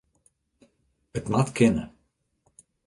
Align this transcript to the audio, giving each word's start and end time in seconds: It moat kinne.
It 1.17 1.29
moat 1.31 1.49
kinne. 1.57 1.83